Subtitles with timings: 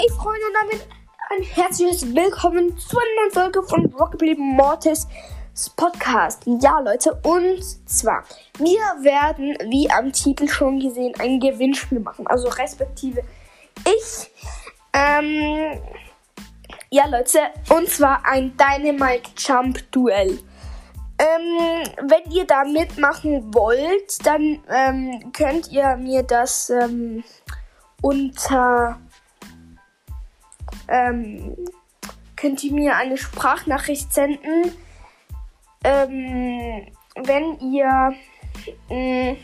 [0.00, 0.86] Hey Freunde, damit
[1.28, 5.06] ein herzliches Willkommen zu einer neuen Folge von Rockabilly Mortis
[5.76, 6.44] Podcast.
[6.46, 8.24] Ja, Leute, und zwar,
[8.56, 12.26] wir werden, wie am Titel schon gesehen, ein Gewinnspiel machen.
[12.28, 13.22] Also respektive
[13.84, 14.30] ich.
[14.94, 15.78] Ähm,
[16.88, 20.38] ja, Leute, und zwar ein Dynamite Jump Duell.
[21.18, 27.22] Ähm, wenn ihr da mitmachen wollt, dann ähm, könnt ihr mir das ähm,
[28.00, 28.98] unter
[30.88, 31.56] ähm,
[32.36, 34.72] könnt ihr mir eine Sprachnachricht senden,
[35.84, 38.14] ähm, wenn ihr,
[38.88, 39.36] mh, mm,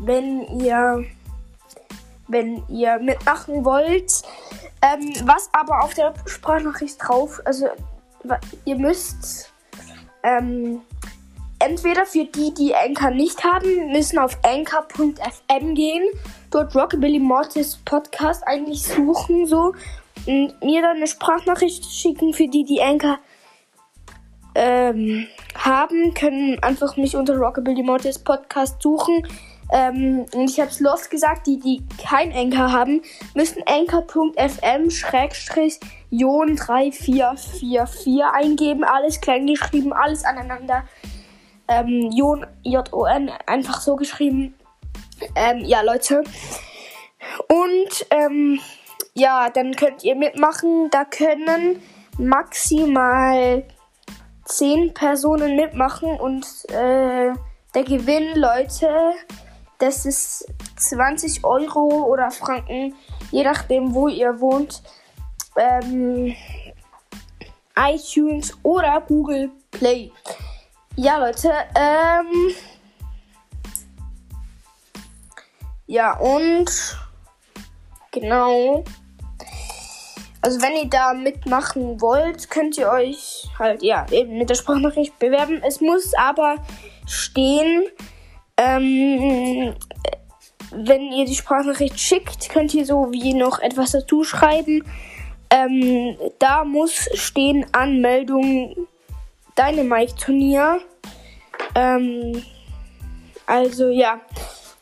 [0.00, 1.04] wenn ihr,
[2.28, 4.22] wenn ihr mitmachen wollt.
[4.82, 7.68] Ähm, was aber auf der Sprachnachricht drauf, also
[8.64, 9.52] ihr müsst
[10.22, 10.82] ähm,
[11.58, 16.02] entweder für die, die Anchor nicht haben, müssen auf anchor.fm gehen,
[16.50, 19.74] dort Rockabilly Mortis Podcast eigentlich suchen so
[20.26, 23.18] und mir dann eine Sprachnachricht schicken für die, die Anchor
[24.54, 29.26] ähm, haben, können einfach mich unter Rockabilly Mortis Podcast suchen.
[29.72, 33.02] Ähm, und ich habe es lost gesagt, die, die kein Anchor haben,
[33.34, 34.88] müssen anchor.fm
[36.10, 38.84] Jon 3444 eingeben.
[38.84, 40.84] Alles klein geschrieben, alles aneinander.
[41.66, 44.54] Ähm, Jon, J-O-N, einfach so geschrieben.
[45.34, 46.22] Ähm, ja, Leute.
[47.48, 48.60] Und, ähm,
[49.14, 50.90] ja, dann könnt ihr mitmachen.
[50.90, 51.80] Da können
[52.18, 53.64] maximal
[54.44, 57.32] 10 Personen mitmachen und äh,
[57.74, 59.14] der Gewinn, Leute,
[59.78, 62.94] das ist 20 Euro oder Franken,
[63.30, 64.82] je nachdem, wo ihr wohnt.
[65.56, 66.34] Ähm,
[67.76, 70.12] iTunes oder Google Play.
[70.96, 72.54] Ja, Leute, ähm,
[75.86, 76.98] ja, und
[78.12, 78.84] genau.
[80.44, 85.18] Also wenn ihr da mitmachen wollt, könnt ihr euch halt ja eben mit der Sprachnachricht
[85.18, 85.62] bewerben.
[85.66, 86.56] Es muss aber
[87.06, 87.86] stehen,
[88.58, 89.74] ähm,
[90.70, 94.84] wenn ihr die Sprachnachricht schickt, könnt ihr so wie noch etwas dazu schreiben.
[95.48, 98.76] Ähm, da muss stehen Anmeldung
[99.56, 100.78] Dynamite-Turnier.
[101.74, 102.44] Ähm,
[103.46, 104.20] also ja,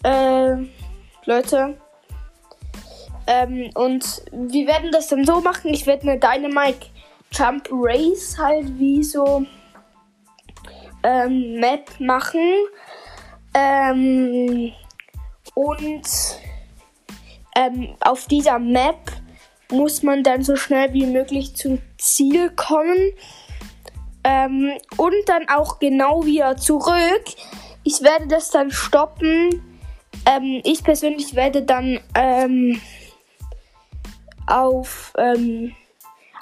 [0.03, 0.56] äh,
[1.25, 1.77] Leute,
[3.27, 5.72] ähm, und wir werden das dann so machen.
[5.72, 6.87] Ich werde eine Dynamite
[7.33, 9.44] Jump Race halt wie so
[11.03, 12.55] ähm, Map machen.
[13.55, 14.72] Ähm,
[15.55, 16.09] und
[17.56, 19.12] ähm, auf dieser Map
[19.71, 23.12] muss man dann so schnell wie möglich zum Ziel kommen.
[24.25, 27.25] Ähm, und dann auch genau wieder zurück.
[27.82, 29.62] Ich werde das dann stoppen.
[30.27, 31.99] Ähm, ich persönlich werde dann
[34.47, 35.75] auf ähm,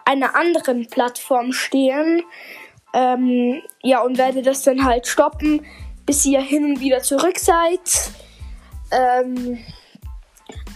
[0.04, 2.22] einer anderen Plattform stehen.
[2.92, 5.64] Ähm, ja, und werde das dann halt stoppen,
[6.06, 8.12] bis ihr hin und wieder zurück seid.
[8.90, 9.58] Ähm,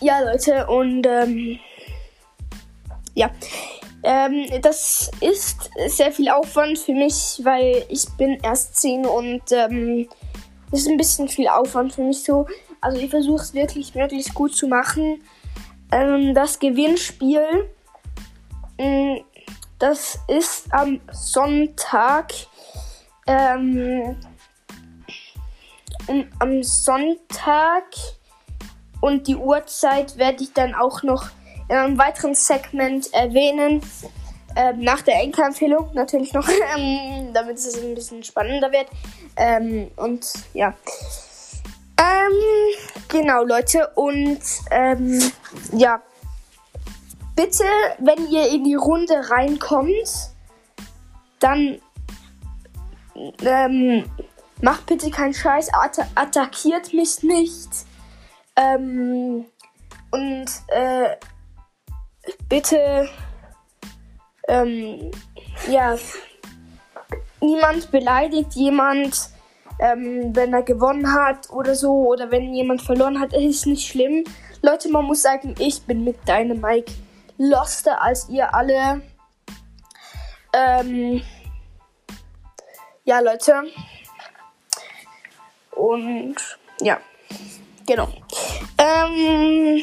[0.00, 1.58] ja, Leute, und ähm,
[3.14, 3.30] ja.
[4.06, 10.06] Ähm, das ist sehr viel Aufwand für mich, weil ich bin erst 10 und ähm,
[10.70, 12.46] das ist ein bisschen viel Aufwand für mich so.
[12.82, 15.22] Also ich versuche es wirklich möglichst gut zu machen
[15.92, 17.68] ähm, das Gewinnspiel.
[18.78, 19.24] Mh, mm,
[19.78, 22.32] das ist am Sonntag.
[23.26, 24.16] Ähm,
[26.38, 27.84] am Sonntag
[29.00, 31.26] und die Uhrzeit werde ich dann auch noch
[31.68, 33.82] in einem weiteren Segment erwähnen.
[34.56, 38.86] Ähm, nach der Enker-Empfehlung natürlich noch, ähm, damit es ein bisschen spannender wird.
[39.36, 40.74] Ähm, und ja.
[43.08, 43.88] Genau, Leute.
[43.94, 45.20] Und ähm,
[45.72, 46.02] ja.
[47.36, 47.64] Bitte,
[47.98, 50.30] wenn ihr in die Runde reinkommt,
[51.40, 51.80] dann
[53.44, 54.04] ähm,
[54.62, 57.70] macht bitte keinen Scheiß, atta attackiert mich nicht.
[58.56, 59.46] Ähm,
[60.10, 61.16] und äh,
[62.48, 63.08] bitte,
[64.48, 65.10] ähm,
[65.68, 65.96] ja,
[67.40, 69.30] niemand beleidigt jemand
[69.78, 74.24] ähm, wenn er gewonnen hat oder so oder wenn jemand verloren hat, ist nicht schlimm.
[74.62, 76.92] Leute, man muss sagen, ich bin mit deinem Mike
[77.38, 79.02] loster als ihr alle.
[80.52, 81.22] Ähm,
[83.04, 83.64] ja, Leute.
[85.72, 86.36] Und
[86.80, 86.98] ja,
[87.86, 88.08] genau.
[88.78, 89.82] Ähm,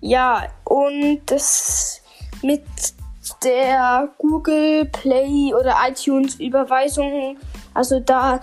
[0.00, 2.02] ja, und das
[2.42, 2.64] mit
[3.42, 7.38] der Google Play oder iTunes Überweisung
[7.74, 8.40] also da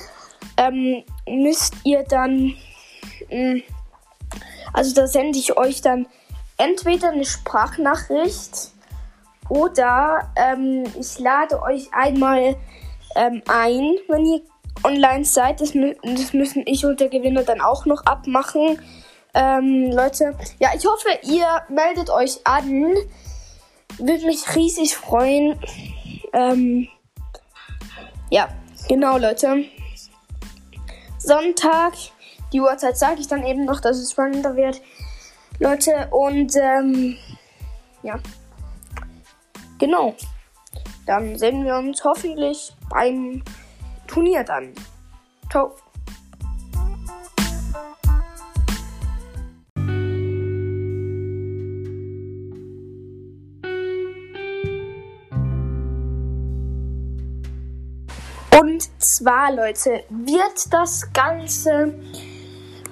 [0.57, 2.53] ähm, müsst ihr dann,
[3.29, 3.61] mm,
[4.73, 6.07] also da sende ich euch dann
[6.57, 8.71] entweder eine Sprachnachricht
[9.49, 12.55] oder ähm, ich lade euch einmal
[13.15, 14.41] ähm, ein, wenn ihr
[14.83, 15.61] online seid.
[15.61, 18.81] Das, das, müssen ich und der Gewinner dann auch noch abmachen.
[19.33, 22.95] Ähm, Leute, ja, ich hoffe, ihr meldet euch an.
[23.97, 25.59] Würde mich riesig freuen.
[26.33, 26.87] Ähm,
[28.29, 28.47] ja,
[28.87, 29.65] genau, Leute.
[31.17, 31.93] Sonntag,
[32.51, 34.81] die Uhrzeit sage ich dann eben noch, dass es spannender wird.
[35.59, 37.17] Leute, und ähm,
[38.03, 38.19] ja,
[39.77, 40.15] genau.
[41.05, 43.43] Dann sehen wir uns hoffentlich beim
[44.07, 44.73] Turnier dann.
[45.49, 45.75] Ciao.
[58.59, 61.93] Und zwar, Leute, wird das Ganze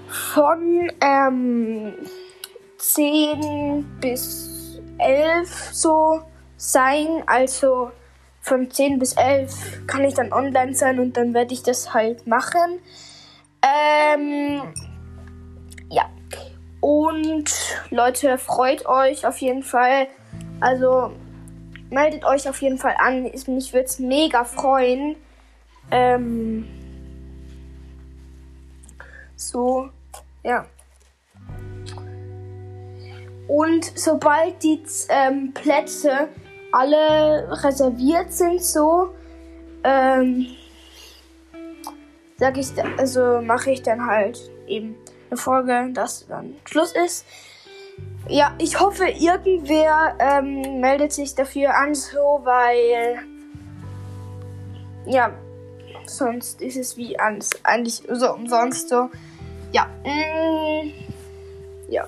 [0.07, 1.94] von ähm,
[2.77, 6.21] 10 bis 11 so
[6.57, 7.23] sein.
[7.27, 7.91] Also
[8.41, 12.25] von 10 bis 11 kann ich dann online sein und dann werde ich das halt
[12.25, 12.79] machen.
[13.61, 14.61] Ähm,
[15.89, 16.09] ja.
[16.81, 17.51] Und
[17.89, 20.07] Leute, freut euch auf jeden Fall.
[20.61, 21.11] Also
[21.89, 23.23] meldet euch auf jeden Fall an.
[23.23, 25.15] Mich würde es mega freuen.
[25.91, 26.65] Ähm,
[29.36, 29.89] so,
[30.44, 30.65] ja.
[33.47, 36.30] Und sobald die ähm, Plätze
[36.71, 39.09] alle reserviert sind, so,
[39.83, 40.47] ähm,
[42.38, 44.95] sag ich, also mache ich dann halt eben
[45.30, 47.25] eine Folge, dass dann Schluss ist.
[48.27, 53.18] Ja, ich hoffe, irgendwer ähm, meldet sich dafür an, so, weil
[55.07, 55.31] ja,
[56.17, 59.09] sonst ist es wie alles eigentlich so umsonst so.
[59.71, 60.91] Ja, mm,
[61.89, 62.07] ja,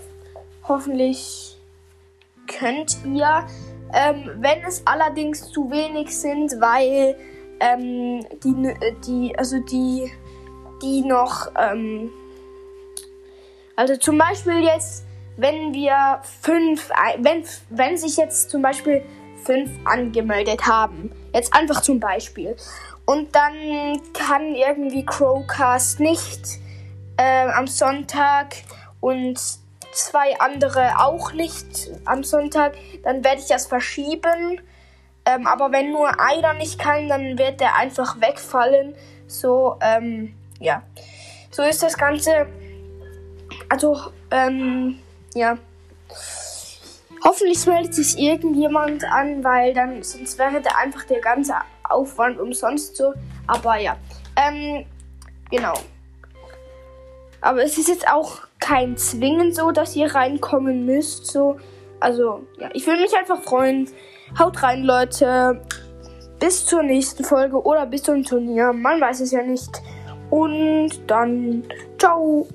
[0.68, 1.58] hoffentlich
[2.48, 3.46] könnt ihr.
[3.94, 7.18] Ähm, wenn es allerdings zu wenig sind, weil
[7.60, 8.74] ähm, die,
[9.06, 10.10] die, also die,
[10.82, 12.10] die noch, ähm,
[13.76, 15.06] also zum Beispiel jetzt,
[15.36, 16.90] wenn wir fünf,
[17.20, 19.04] wenn, wenn sich jetzt zum Beispiel
[19.44, 22.56] fünf angemeldet haben, jetzt einfach zum Beispiel,
[23.06, 26.60] und dann kann irgendwie Crowcast nicht
[27.18, 28.56] äh, am Sonntag
[29.00, 29.40] und
[29.92, 32.76] zwei andere auch nicht am Sonntag.
[33.04, 34.62] Dann werde ich das verschieben.
[35.26, 38.96] Ähm, aber wenn nur einer nicht kann, dann wird der einfach wegfallen.
[39.28, 40.84] So, ähm, ja.
[41.52, 42.48] So ist das Ganze.
[43.70, 43.98] Also,
[44.32, 45.00] ähm,
[45.34, 45.58] ja.
[47.24, 51.54] Hoffentlich meldet sich irgendjemand an, weil dann sonst wäre der einfach der ganze
[51.94, 53.14] Aufwand umsonst so.
[53.48, 53.98] Aber ja.
[54.36, 54.86] Ähm,
[55.50, 55.74] genau.
[57.42, 61.28] Aber es ist jetzt auch kein Zwingen so, dass ihr reinkommen müsst.
[61.28, 61.58] So.
[62.00, 63.90] Also, ja, ich würde mich einfach freuen.
[64.38, 65.62] Haut rein, Leute.
[66.40, 68.74] Bis zur nächsten Folge oder bis zum Turnier.
[68.74, 69.70] Man weiß es ja nicht.
[70.30, 71.64] Und dann
[72.00, 72.48] ciao.